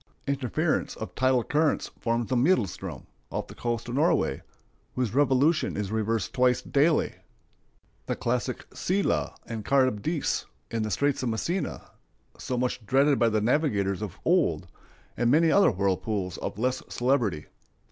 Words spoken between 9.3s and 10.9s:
and Charybdis, in the